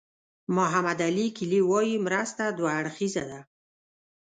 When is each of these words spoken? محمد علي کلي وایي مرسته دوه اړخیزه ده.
محمد 0.55 0.99
علي 1.09 1.27
کلي 1.37 1.61
وایي 1.69 1.95
مرسته 2.05 2.43
دوه 2.57 2.71
اړخیزه 2.79 3.23
ده. 3.31 3.39